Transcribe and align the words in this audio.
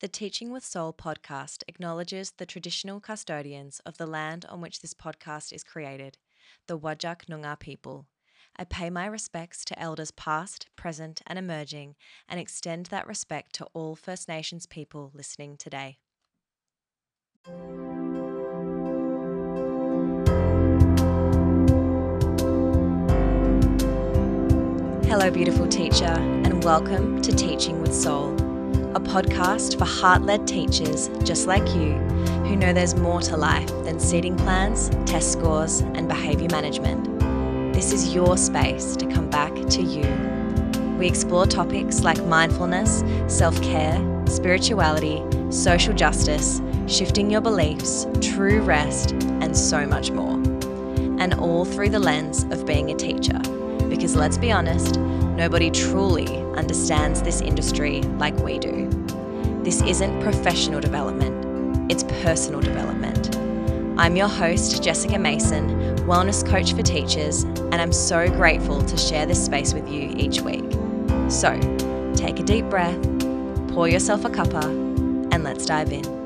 The 0.00 0.08
Teaching 0.08 0.50
with 0.50 0.64
Soul 0.64 0.94
podcast 0.94 1.62
acknowledges 1.68 2.30
the 2.30 2.46
traditional 2.46 3.00
custodians 3.00 3.82
of 3.84 3.98
the 3.98 4.06
land 4.06 4.46
on 4.48 4.62
which 4.62 4.80
this 4.80 4.94
podcast 4.94 5.52
is 5.52 5.62
created, 5.62 6.16
the 6.68 6.78
Whadjuk 6.78 7.26
Noongar 7.26 7.58
people. 7.58 8.06
I 8.56 8.64
pay 8.64 8.88
my 8.88 9.04
respects 9.04 9.62
to 9.66 9.78
elders 9.78 10.10
past, 10.10 10.68
present, 10.74 11.20
and 11.26 11.38
emerging, 11.38 11.96
and 12.30 12.40
extend 12.40 12.86
that 12.86 13.06
respect 13.06 13.52
to 13.56 13.66
all 13.74 13.94
First 13.94 14.26
Nations 14.26 14.64
people 14.64 15.10
listening 15.12 15.58
today. 15.58 15.98
Hello, 25.10 25.30
beautiful 25.30 25.66
teacher, 25.66 26.04
and 26.06 26.64
welcome 26.64 27.20
to 27.20 27.32
Teaching 27.32 27.82
with 27.82 27.94
Soul 27.94 28.29
podcast 29.10 29.76
for 29.76 29.86
heart 29.86 30.22
led 30.22 30.46
teachers 30.46 31.10
just 31.24 31.48
like 31.48 31.66
you 31.74 31.94
who 32.46 32.54
know 32.54 32.72
there's 32.72 32.94
more 32.94 33.20
to 33.20 33.36
life 33.36 33.66
than 33.82 33.98
seating 33.98 34.36
plans, 34.36 34.88
test 35.04 35.32
scores, 35.32 35.80
and 35.80 36.06
behaviour 36.06 36.48
management. 36.48 37.18
This 37.74 37.92
is 37.92 38.14
your 38.14 38.36
space 38.36 38.94
to 38.94 39.06
come 39.06 39.28
back 39.28 39.52
to 39.52 39.82
you. 39.82 40.04
We 40.96 41.08
explore 41.08 41.44
topics 41.46 42.02
like 42.02 42.24
mindfulness, 42.26 43.02
self 43.26 43.60
care, 43.62 43.98
spirituality, 44.28 45.24
social 45.50 45.92
justice, 45.92 46.62
shifting 46.86 47.32
your 47.32 47.40
beliefs, 47.40 48.06
true 48.20 48.62
rest, 48.62 49.10
and 49.40 49.56
so 49.56 49.86
much 49.86 50.12
more. 50.12 50.34
And 51.20 51.34
all 51.34 51.64
through 51.64 51.88
the 51.88 51.98
lens 51.98 52.44
of 52.44 52.64
being 52.64 52.92
a 52.92 52.94
teacher. 52.94 53.40
Because 53.88 54.14
let's 54.14 54.38
be 54.38 54.52
honest, 54.52 55.00
nobody 55.00 55.68
truly 55.68 56.28
understands 56.56 57.22
this 57.22 57.40
industry 57.40 58.02
like 58.02 58.36
we 58.36 58.58
do. 58.60 58.88
This 59.64 59.82
isn't 59.82 60.22
professional 60.22 60.80
development, 60.80 61.92
it's 61.92 62.02
personal 62.22 62.60
development. 62.60 63.36
I'm 63.98 64.16
your 64.16 64.26
host, 64.26 64.82
Jessica 64.82 65.18
Mason, 65.18 65.68
wellness 66.06 66.44
coach 66.46 66.72
for 66.72 66.82
teachers, 66.82 67.42
and 67.44 67.74
I'm 67.74 67.92
so 67.92 68.30
grateful 68.30 68.80
to 68.80 68.96
share 68.96 69.26
this 69.26 69.44
space 69.44 69.74
with 69.74 69.86
you 69.86 70.14
each 70.16 70.40
week. 70.40 70.64
So, 71.28 71.60
take 72.16 72.40
a 72.40 72.42
deep 72.42 72.70
breath, 72.70 72.98
pour 73.74 73.86
yourself 73.86 74.24
a 74.24 74.30
cuppa, 74.30 74.64
and 75.30 75.44
let's 75.44 75.66
dive 75.66 75.92
in. 75.92 76.19